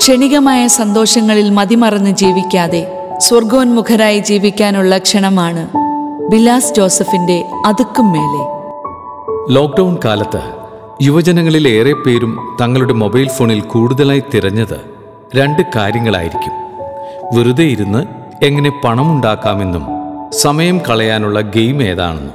[0.00, 5.68] ക്ഷണികമായ സന്തോഷങ്ങളിൽ മതിമറന്ന് ജീവിക്കാതെ സ്വർഗോന്മുഖരായി ജീവിക്കാനുള്ള ക്ഷണമാണ്
[6.30, 8.42] ബിലാസ് ജോസഫിന്റെ അതുക്കും മേലെ.
[9.52, 10.40] ലോക്ക്ഡൗൺ കാലത്ത്
[11.02, 14.80] യുവജനങ്ങളിൽ ഏറെ പേരും തങ്ങളുടെ മൊബൈൽ ഫോണിൽ കൂടുതലായി തിരഞ്ഞത്
[15.34, 16.54] രണ്ട് കാര്യങ്ങളായിരിക്കും.
[17.34, 18.04] വെറുതെ ഇരുന്ന്
[18.44, 19.86] എങ്ങനെ പണമുണ്ടാക്കാമെന്നും
[20.32, 22.34] സമയം കളയാനുള്ള ഗെയിം ഏതാണെന്നും.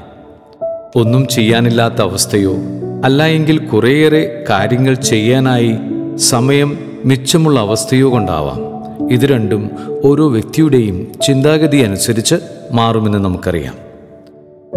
[0.95, 2.55] ഒന്നും ചെയ്യാനില്ലാത്ത അവസ്ഥയോ
[3.03, 5.75] അല്ല എങ്കിൽ കുറേയേറെ കാര്യങ്ങൾ ചെയ്യാനായി
[6.17, 8.75] സമയം മിച്ചമുള്ള അവസ്ഥയോ കൊണ്ടാവാം.
[9.11, 9.69] ഇത് രണ്ടും
[10.05, 12.35] ഓരോ വ്യക്തിയുടെയും ചിന്താഗതി അനുസരിച്ച്
[12.71, 13.73] മാറുമെന്ന് നമുക്കറിയാം.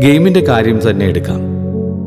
[0.00, 1.38] ഗെയിമിന്റെ കാര്യം തന്നെ എടുക്കാം.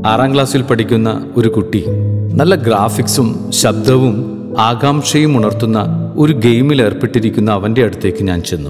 [0.08, 1.86] ആറാം ക്ലാസ്സിൽ പഠിക്കുന്ന ഒരു കുട്ടി
[2.34, 5.86] നല്ല ഗ്രാഫിക്സും ശബ്ദവും ആകാംക്ഷയും ഉണർത്തുന്ന
[6.18, 8.70] ഒരു ഗെയിമിൽ ഏർപ്പെട്ടിരിക്കുന്ന അവന്റെ അടുത്തേക്ക് ഞാൻ ചെന്നു.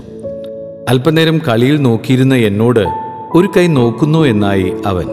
[0.89, 2.88] അല്പനേരം കളിയിൽ നോക്കിയിരുന്ന എന്നോട്
[3.33, 5.05] ഒരു കൈ നോക്കുന്നു എന്നായി അവൻ.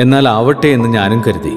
[0.00, 1.52] എന്നാൽ ആവട്ടെ എന്ന് ഞാനും കരുതി.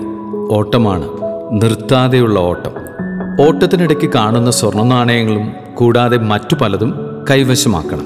[0.51, 1.07] ഓട്ടമാണ്.
[1.51, 2.89] നിർത്താതെയുള്ള ഓട്ടം.
[3.39, 6.93] ഓട്ടത്തിനിടയ്ക്ക് കാണുന്ന സ്വർണ നാണയങ്ങളും കൂടാതെ മറ്റു പലതും
[7.29, 8.05] കൈവശമാക്കണം.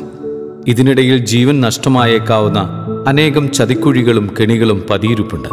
[0.68, 2.70] ഇതിനിടയിൽ ജീവൻ നഷ്ടമായേക്കാവുന്ന
[3.08, 5.50] അനേകം ചതിക്കുഴികളും കെണികളും പതിയിരുപ്പുണ്ട്.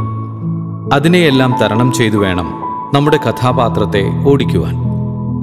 [0.95, 2.61] അതിനെയെല്ലാം തരണം ചെയ്തു വേണം
[2.95, 4.77] നമ്മുടെ കഥാപാത്രത്തെ ഓടിക്കുവാൻ.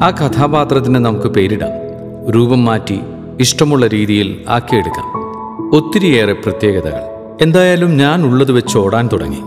[0.01, 1.69] ആ കഥാപാത്രത്തിന് നമുക്ക് പേരിടാം.
[2.31, 2.99] രൂപം മാറ്റി
[3.39, 5.17] ഇഷ്ടമുള്ള രീതിയിൽ ആക്കിയെടുക്കാം.
[5.75, 7.01] ഒത്തിരിയേറെ പ്രത്യേകതകൾ.
[7.41, 9.39] എന്തായാലും ഞാൻ ഉള്ളത് വെച്ച് ഓടാൻ തുടങ്ങി.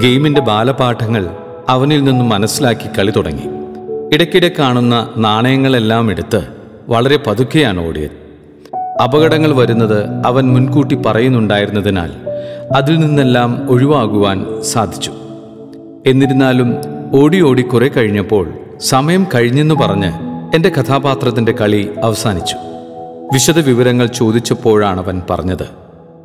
[0.00, 1.28] ഗെയിമിന്റെ ബാലപാഠങ്ങൾ
[1.68, 3.57] അവനിൽ നിന്നും മനസ്സിലാക്കി കളി തുടങ്ങി.
[4.12, 6.48] ഇടയ്ക്കിടെ കാണുന്ന നാണയങ്ങളെല്ലാം എടുത്ത്
[6.88, 8.10] വളരെ പതുക്കെയാണ് ഓടിയത്.
[9.02, 12.12] അപകടങ്ങൾ വരുന്നത് അവൻ മുൻകൂട്ടി പറയുന്നുണ്ടായിരുന്നതിനാൽ
[12.76, 15.12] അതിൽ നിന്നെല്ലാം ഒഴിവാകുവാൻ സാധിച്ചു.
[16.06, 16.76] എന്നിരുന്നാലും
[17.12, 18.48] ഓടി ഓടി കുറെ കഴിഞ്ഞപ്പോൾ
[18.80, 20.12] സമയം കഴിഞ്ഞെന്ന് പറഞ്ഞ്
[20.54, 22.56] എന്റെ കഥാപാത്രത്തിന്റെ കളി അവസാനിച്ചു.
[23.32, 25.68] വിശദ വിവരങ്ങൾ ചോദിച്ചപ്പോഴാണ് അവൻ പറഞ്ഞത്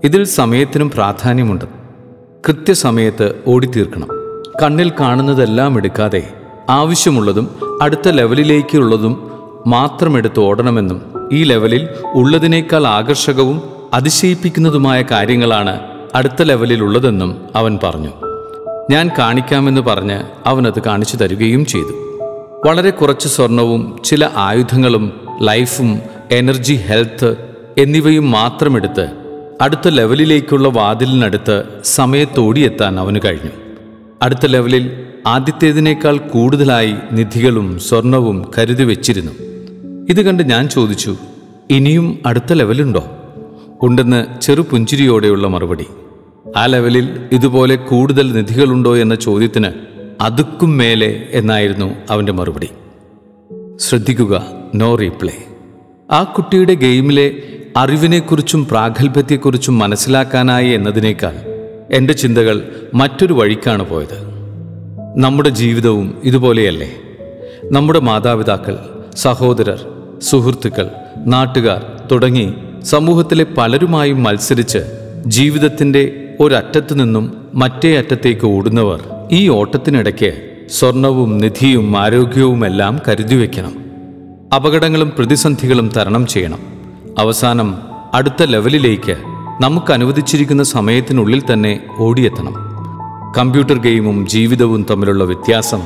[0.03, 1.65] ഇതിൽ സമയത്തിനും പ്രാധാന്യമുണ്ട്.
[2.47, 4.07] കൃത്യസമയത്ത് ഓടിത്തീർക്കണം.
[4.63, 6.29] കണ്ണിൽ കാണുന്നതെല്ലാം എടുക്കാതെ
[6.69, 7.49] ആവശ്യമുള്ളതും
[7.81, 9.31] അടുത്ത ലെവലിലേക്കുള്ളതും
[9.67, 13.61] മാത്രം എടുത്ത് ഓടണമെന്നും ഈ ലെവലിൽ ഉള്ളതിനേക്കാൾ ആകർഷകവും
[13.93, 15.79] അതിശയിപ്പിക്കുന്നതുമായ കാര്യങ്ങളാണ്
[16.15, 18.09] അടുത്ത ലെവലിൽ ഉള്ളതെന്നും അവൻ പറഞ്ഞു.
[18.91, 22.19] ഞാൻ കാണിക്കാമെന്ന് പറഞ്ഞ് അവനത് കാണിച്ചു തരികയും ചെയ്തു.
[22.65, 25.99] വളരെ കുറച്ച് സ്വർണവും ചില ആയുധങ്ങളും ലൈഫും
[26.31, 27.35] എനർജി ഹെൽത്ത്
[27.77, 29.09] എന്നിവയും മാത്രമെടുത്ത്
[29.61, 33.51] അടുത്ത ലെവലിലേക്കുള്ള വാതിലിനടുത്ത് സമയത്തോടിയെത്താൻ അവന് കഴിഞ്ഞു.
[34.21, 39.31] അടുത്ത ലെവലിൽ ആദ്യത്തേതിനേക്കാൾ കൂടുതലായി നിധികളും സ്വർണവും കരുതി വെച്ചിരുന്നു.
[40.09, 41.17] ഇത് കണ്ട് ഞാൻ ചോദിച്ചു
[41.69, 43.17] ഇനിയും അടുത്ത ലെവലുണ്ടോ?
[43.81, 45.85] ഉണ്ടെന്ന് ചെറുപുഞ്ചിരിയോടെയുള്ള മറുപടി
[46.57, 49.67] ആ ലെവലിൽ ഇതുപോലെ കൂടുതൽ നിധികളുണ്ടോ എന്ന ചോദ്യത്തിന്
[50.21, 52.69] അതുക്കും മേലെ എന്നായിരുന്നു അവന്റെ മറുപടി.
[53.77, 54.43] ശ്രദ്ധിക്കുക
[54.75, 55.33] നോ റീപ്ലേ.
[56.11, 57.43] ആ കുട്ടിയുടെ ഗെയിമിലെ
[57.77, 61.33] അറിവിനെക്കുറിച്ചും പ്രാഗൽഭ്യത്തെക്കുറിച്ചും മനസ്സിലാക്കാനായി എന്നതിനേക്കാൾ
[61.91, 64.42] എന്റെ ചിന്തകൾ മറ്റൊരു വഴിക്കാണ് പോയത്.
[65.17, 66.95] നമ്മുടെ ജീവിതവും ഇതുപോലെയല്ലേ?
[67.71, 68.77] നമ്മുടെ മാതാപിതാക്കൾ
[69.15, 69.85] സഹോദരർ
[70.21, 72.53] സുഹൃത്തുക്കൾ നാട്ടുകാർ തുടങ്ങി
[72.83, 74.77] സമൂഹത്തിലെ പലരുമായും മത്സരിച്ച്
[75.27, 83.85] ജീവിതത്തിന്റെ ഒരറ്റത്തു നിന്നും മറ്റേ അറ്റത്തേക്ക് ഓടുന്നവർ ഈ ഓട്ടത്തിനിടയ്ക്ക് സ്വർണവും നിധിയും ആരോഗ്യവുമെല്ലാം കരുതി വയ്ക്കണം
[84.55, 86.59] അപകടങ്ങളും പ്രതിസന്ധികളും തരണം ചെയ്യണം.
[87.19, 87.77] അവസാനം
[88.13, 89.17] അടുത്ത ലെവലിലേക്ക്
[89.61, 92.62] നമുക്ക് അനുവദിച്ചിരിക്കുന്ന സമയത്തിനുള്ളിൽ തന്നെ ഓടിയെത്തണം.
[93.37, 95.81] കമ്പ്യൂട്ടർ ഗെയിമും ജീവിതവും തമ്മിലുള്ള വ്യത്യാസം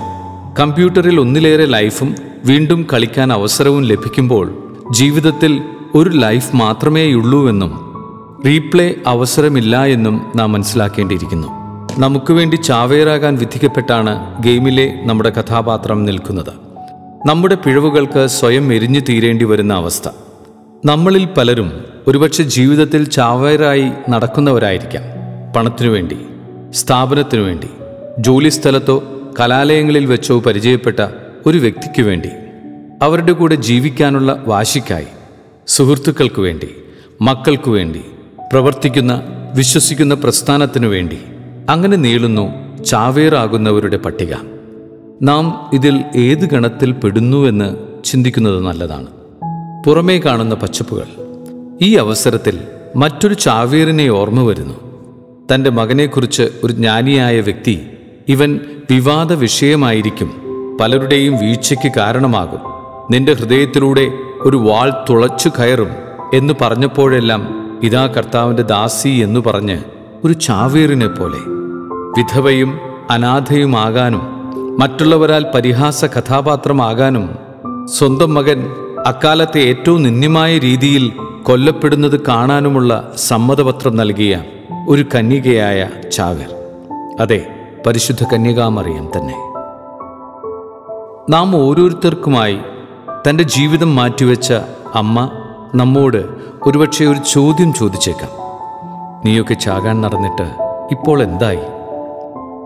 [0.59, 2.15] കമ്പ്യൂട്ടറിൽ ഒന്നിലേറെ ലൈഫും
[2.45, 5.61] വീണ്ടും കളിക്കാൻ അവസരവും ലഭിക്കുമ്പോൾ ജീവിതത്തിൽ
[5.95, 7.71] ഒരു ലൈഫ് മാത്രമേയുള്ളൂവെന്നും
[8.45, 11.47] റീപ്ലേ അവസരമില്ല എന്നും നാം മനസ്സിലാക്കേണ്ടിയിരിക്കുന്നു.
[11.99, 16.53] നമുക്ക് വേണ്ടി ചാവേറാകാൻ വിധിക്കപ്പെട്ടാണ് ഗെയിമിലെ നമ്മുടെ കഥാപാത്രം നിൽക്കുന്നത്.
[17.27, 20.09] നമ്മുടെ പിഴവുകൾക്ക് സ്വയം എരിഞ്ഞു തീരേണ്ടി വരുന്ന അവസ്ഥ.
[20.85, 21.71] നമ്മളിൽ പലരും
[22.07, 25.03] ഒരുപക്ഷെ ജീവിതത്തിൽ ചാവേറായി നടക്കുന്നവരായിരിക്കാം.
[25.55, 26.17] പണത്തിനു വേണ്ടി
[26.71, 27.67] സ്ഥാപനത്തിനു വേണ്ടി
[28.19, 29.03] ജോലിസ്ഥലത്തോ
[29.39, 31.07] കലാലയങ്ങളിൽ വെച്ചോ പരിചയപ്പെട്ട
[31.45, 32.29] ഒരു വ്യക്തിക്കു വേണ്ടി
[33.01, 35.05] അവരുടെ കൂടെ ജീവിക്കാനുള്ള വാശിക്കായി
[35.67, 36.69] സുഹൃത്തുക്കൾക്ക് വേണ്ടി
[37.21, 38.01] മക്കൾക്കു വേണ്ടി
[38.51, 39.23] പ്രവർത്തിക്കുന്ന
[39.55, 41.17] വിശ്വസിക്കുന്ന പ്രസ്ഥാനത്തിനു വേണ്ടി
[41.69, 44.33] അങ്ങനെ നീളുന്നു ചാവേറാകുന്നവരുടെ പട്ടിക.
[45.21, 47.75] നാം ഇതിൽ ഏത് ഗണത്തിൽ പെടുന്നുവെന്ന്
[48.05, 49.07] ചിന്തിക്കുന്നത് നല്ലതാണ്.
[49.85, 51.05] പുറമേ കാണുന്ന പച്ചപ്പുകൾ
[51.81, 52.59] ഈ അവസരത്തിൽ
[52.95, 54.86] മറ്റൊരു ചാവേറിനെ ഓർമ്മ വരുന്നു.
[55.51, 57.75] തന്റെ മകനെക്കുറിച്ച് ഒരു ജ്ഞാനിയായ വ്യക്തി
[58.27, 58.59] ഇവൻ
[58.91, 60.29] വിവാദ വിഷയമായിരിക്കും
[60.81, 62.61] പലരുടെയും വീഴ്ചയ്ക്ക് കാരണമാകും
[63.11, 64.05] നിന്റെ ഹൃദയത്തിലൂടെ
[64.41, 65.91] ഒരു വാൾ തുളച്ചു കയറും
[66.33, 67.41] എന്ന് പറഞ്ഞപ്പോഴെല്ലാം
[67.83, 69.77] ഇതാ കർത്താവിന്റെ ദാസി എന്ന് പറഞ്ഞ്
[70.23, 71.41] ഒരു ചാവേറിനെ പോലെ.
[72.17, 72.79] വിധവയും
[73.09, 74.23] അനാഥയുമാകാനും
[74.79, 77.25] മറ്റുള്ളവരാൽ പരിഹാസ കഥാപാത്രമാകാനും
[77.87, 78.59] സ്വന്തം മകൻ
[79.05, 81.11] അക്കാലത്തെ ഏറ്റവും നിന്ദ്യമായ രീതിയിൽ
[81.43, 84.33] കൊല്ലപ്പെടുന്നത് കാണാനുമുള്ള സമ്മതപത്രം നൽകിയ
[84.87, 86.55] ഒരു കന്യകയായ ചാകർ.
[87.19, 87.47] അതെ
[87.85, 89.33] പരിശുദ്ധ കന്യകാമറിയം തന്നെ.
[91.29, 92.59] നാം ഓരോരുത്തർക്കുമായി
[93.29, 94.53] തന്റെ ജീവിതം മാറ്റിവെച്ച
[94.95, 95.31] അമ്മ
[95.75, 96.25] നമ്മോട്
[96.65, 98.29] ഒരുപക്ഷെ ഒരു ചോദ്യം ചോദിച്ചേക്കാം.
[99.25, 100.43] നീയൊക്കെ ചാകാൻ നടന്നിട്ട്
[100.91, 101.59] ഇപ്പോൾ എന്തായി?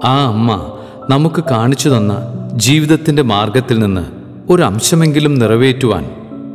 [0.07, 0.77] ആ അമ്മ
[1.09, 2.17] നമുക്ക് കാണിച്ചു തന്ന
[2.53, 4.05] ജീവിതത്തിന്റെ മാർഗത്തിൽ നിന്ന്
[4.53, 6.09] ഒരു അംശമെങ്കിലും നിറവേറ്റുവാൻ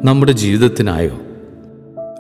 [0.05, 1.13] നമ്മുടെ ജീവിതത്തിനായോ?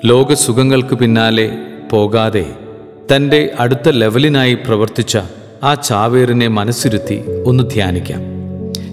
[0.04, 1.58] ലോകസുഖങ്ങൾക്ക് പിന്നാലെ
[1.92, 2.65] പോകാതെ
[3.14, 5.18] തന്റെ അടുത്ത ലെവലിനായി പ്രവർത്തിച്ച
[5.62, 8.20] ആ ചാവേറിനെ മനസ്സിരുത്തി ഒന്ന് ധ്യാനിക്കാം.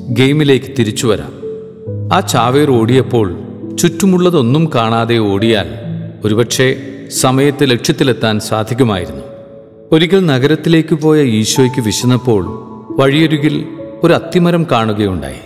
[0.10, 1.34] ഗെയിമിലേക്ക് തിരിച്ചു വരാം.
[2.14, 3.42] ആ ചാവേർ ഓടിയപ്പോൾ
[3.80, 5.70] ചുറ്റുമുള്ളതൊന്നും കാണാതെ ഓടിയാൽ
[6.26, 6.76] ഒരുപക്ഷെ
[7.08, 9.24] സമയത്ത് ലക്ഷ്യത്തിലെത്താൻ സാധിക്കുമായിരുന്നു.
[9.92, 12.46] ഒരിക്കൽ നഗരത്തിലേക്ക് പോയ ഈശോയ്ക്ക് വിശന്നപ്പോൾ
[13.02, 13.68] വഴിയൊരുകിൽ
[14.04, 15.40] ഒരു അത്തിമരം കാണുകയുണ്ടായി.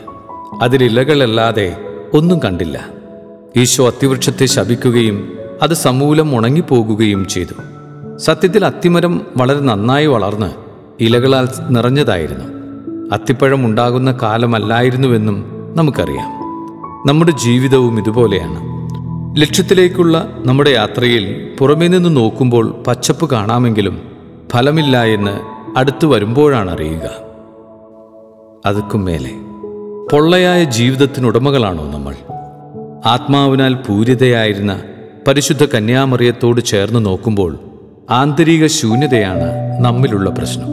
[0.62, 1.78] അതിലിലകളല്ലാതെ
[2.14, 2.90] ഒന്നും കണ്ടില്ല.
[3.56, 7.77] ഈശോ അത്തിവൃക്ഷത്തെ ശപിക്കുകയും അത് സമൂലം ഉണങ്ങിപ്പോകുകയും ചെയ്തു.
[8.18, 10.52] സത്യത്തിൽ അത്തിമരം വളരെ നന്നായി വളർന്ന്
[11.00, 12.46] ഇലകളാൽ നിറഞ്ഞതായിരുന്നു.
[13.14, 16.30] അത്തിപ്പഴം ഉണ്ടാകുന്ന കാലമല്ലായിരുന്നുവെന്നും നമുക്കറിയാം.
[17.08, 18.60] നമ്മുടെ ജീവിതവും ഇതുപോലെയാണ്.
[19.42, 24.02] ലക്ഷ്യത്തിലേക്കുള്ള നമ്മുടെ യാത്രയിൽ പുറമേ നിന്ന് നോക്കുമ്പോൾ പച്ചപ്പ് കാണാമെങ്കിലും
[24.52, 25.40] ഫലമില്ല എന്ന്
[25.78, 27.10] അടുത്തു വരുമ്പോഴാണ് അറിയുക.
[28.66, 29.32] അതുക്കും മേലെ
[30.12, 32.16] പൊള്ളയായ ജീവിതത്തിനുടമകളാണോ നമ്മൾ?
[33.06, 34.82] ആത്മാവിനാൽ പൂരിതയായിരുന്ന
[35.28, 37.60] പരിശുദ്ധ കന്യാമറിയത്തോട് ചേർന്ന് നോക്കുമ്പോൾ
[38.10, 39.52] ആന്തരിക ശൂന്യതയാണ്
[39.82, 40.68] നമ്മിലുള്ള പ്രശ്നം.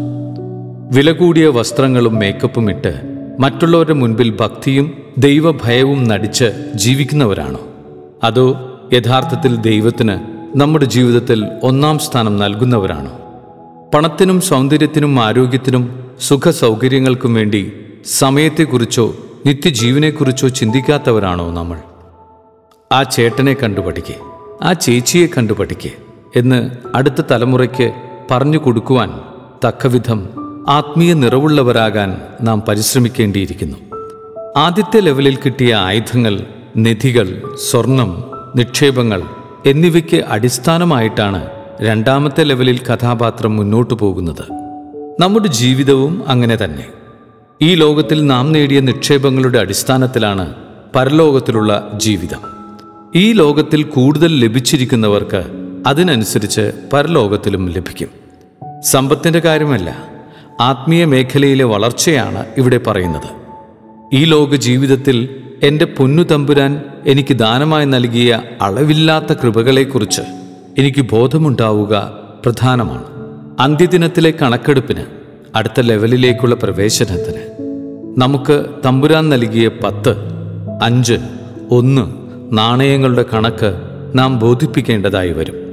[0.92, 3.00] വില കൂടിയ വസ്ത്രങ്ങളും മേക്കപ്പും ഇട്ട്
[3.40, 6.44] മറ്റുള്ളവരുടെ മുൻപിൽ ഭക്തിയും ദൈവഭയവും നടിച്ച്
[6.74, 7.60] ജീവിക്കുന്നവരാണോ?
[8.24, 10.18] അതോ യഥാർത്ഥത്തിൽ ദൈവത്തിന്
[10.56, 13.12] നമ്മുടെ ജീവിതത്തിൽ ഒന്നാം സ്ഥാനം നൽകുന്നവരാണോ?
[13.94, 17.72] പണത്തിനും സൗന്ദര്യത്തിനും ആരോഗ്യത്തിനും സുഖ സൗകര്യങ്ങൾക്കും വേണ്ടി
[18.06, 19.14] സമയത്തെക്കുറിച്ചോ
[19.46, 21.78] നിത്യജീവനെക്കുറിച്ചോ ചിന്തിക്കാത്തവരാണോ നമ്മൾ?
[22.92, 24.14] ആ ചേട്ടനെ കണ്ടുപഠിക്കേ.
[24.62, 25.90] ആ ചേച്ചിയെ കണ്ടു പഠിക്കേ
[26.36, 27.92] എന്ന് അടുത്ത തലമുറയ്ക്ക്
[28.30, 29.20] പറഞ്ഞു കൊടുക്കുവാൻ
[29.64, 30.28] തക്കവിധം
[30.68, 33.76] ആത്മീയ നിറവുള്ളവരാകാൻ നാം പരിശ്രമിക്കേണ്ടിയിരിക്കുന്നു.
[34.56, 36.40] ആദ്യത്തെ ലെവലിൽ കിട്ടിയ ആയുധങ്ങൾ
[36.76, 38.24] നിധികൾ സ്വർണം
[38.56, 39.22] നിക്ഷേപങ്ങൾ
[39.66, 41.48] എന്നിവയ്ക്ക് അടിസ്ഥാനമായിട്ടാണ്
[41.82, 44.52] രണ്ടാമത്തെ ലെവലിൽ കഥാപാത്രം മുന്നോട്ടു പോകുന്നത്.
[45.20, 46.86] നമ്മുടെ ജീവിതവും അങ്ങനെ തന്നെ.
[47.62, 50.54] ഈ ലോകത്തിൽ നാം നേടിയ നിക്ഷേപങ്ങളുടെ അടിസ്ഥാനത്തിലാണ്
[50.94, 52.40] പരലോകത്തിലുള്ള ജീവിതം.
[53.14, 58.08] ഈ ലോകത്തിൽ കൂടുതൽ ലഭിച്ചിരിക്കുന്നവർക്ക് അതിനനുസരിച്ച് പരലോകത്തിലും ലഭിക്കും.
[58.82, 59.96] സമ്പത്തിന്റെ കാര്യമല്ല
[60.60, 63.44] ആത്മീയ മേഖലയിലെ വളർച്ചയാണ് ഇവിടെ പറയുന്നത്.
[64.12, 65.28] ഈ ലോക ജീവിതത്തിൽ
[65.62, 70.22] എന്റെ പൊന്നു തമ്പുരാൻ എനിക്ക് ദാനമായി നൽകിയ അളവില്ലാത്ത കൃപകളെക്കുറിച്ച്
[70.78, 73.04] എനിക്ക് ബോധമുണ്ടാവുക പ്രധാനമാണ്.
[73.60, 75.04] അന്ത്യദിനത്തിലെ കണക്കെടുപ്പിന്
[75.54, 77.40] അടുത്ത ലെവലിലേക്കുള്ള പ്രവേശനത്തിന്
[78.18, 80.14] നമുക്ക് തമ്പുരാൻ നൽകിയ പത്ത്
[80.82, 81.14] അഞ്ച്
[81.70, 82.02] ഒന്ന്
[82.58, 83.80] നാണയങ്ങളുടെ കണക്ക്
[84.14, 85.63] നാം ബോധിപ്പിക്കേണ്ടതായി വരും.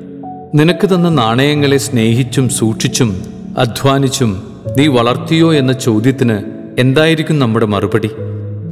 [0.56, 3.22] നിനക്ക് തന്ന നാണയങ്ങളെ സ്നേഹിച്ചും സൂക്ഷിച്ചും
[3.58, 4.44] അധ്വാനിച്ചും
[4.78, 6.40] നീ വളർത്തിയോ എന്ന ചോദ്യത്തിന്
[6.80, 8.10] എന്തായിരിക്കും നമ്മുടെ മറുപടി?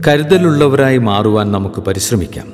[0.07, 2.45] കരുതലുള്ളവരായി മാറുവാൻ നമുക്ക് പരിശ്രമിക്കാം.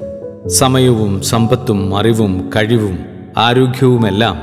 [0.50, 3.00] സമയവും സമ്പത്തും അറിവും കഴിവും
[3.38, 4.38] ആരോഗ്യവുമെല്ലാം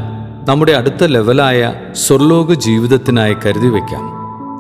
[0.48, 4.02] നമ്മുടെ അടുത്ത ലെവലായ സ്വർലോക ജീവിതത്തിനായി കരുതി വയ്ക്കാം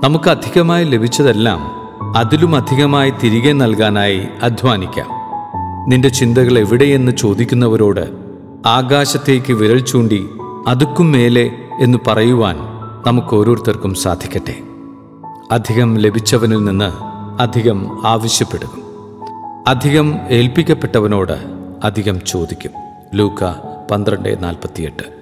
[0.04, 1.60] നമുക്ക് അധികമായി ലഭിച്ചതെല്ലാം
[2.16, 5.08] അതിലും അധികമായി തിരികെ നൽകാനായി അധ്വാനിക്കാം.
[5.90, 8.31] നിന്റെ ചിന്തകൾ എവിടെയെന്ന് ചോദിക്കുന്നവരോട്
[8.66, 10.28] ആകാശത്തേക്ക് വിരൽ ചൂണ്ടി
[10.66, 11.50] അതുക്കും മേലെ
[11.80, 12.56] എന്ന് പറയുവാൻ
[13.06, 14.62] നമുക്ക് ഓരോരുത്തർക്കും സാധിക്കട്ടെ.
[15.50, 16.92] അധികം ലഭിച്ചവനിൽ നിന്ന്
[17.42, 18.82] അധികം ആവശ്യപ്പെടും.
[19.66, 21.38] അധികം ഏൽപ്പിക്കപ്പെട്ടവനോട്
[21.84, 22.70] അധികം ചോദിക്കും.
[23.14, 23.44] ലൂക്ക
[23.90, 25.21] പന്ത്രണ്ട് നാൽപ്പത്തിയെട്ട്.